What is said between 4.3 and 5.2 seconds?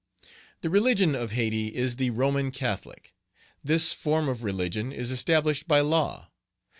religion is